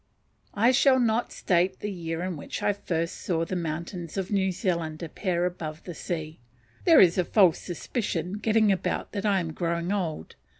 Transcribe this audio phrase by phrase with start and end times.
[0.55, 4.51] I shall not state the year in which I first saw the mountains of New
[4.51, 6.39] Zealand appear above the sea;
[6.85, 10.37] there is a false suspicion getting about that I am growing old.